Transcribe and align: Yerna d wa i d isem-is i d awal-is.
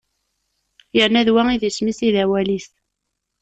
Yerna 0.95 1.21
d 1.27 1.29
wa 1.33 1.43
i 1.55 1.57
d 1.61 1.63
isem-is 1.69 1.99
i 2.07 2.09
d 2.13 2.17
awal-is. 2.23 2.67